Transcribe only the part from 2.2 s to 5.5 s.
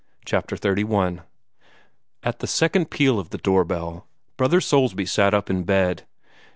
At the second peal of the door bell, Brother Soulsby sat up